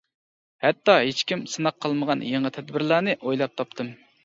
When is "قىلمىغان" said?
1.87-2.25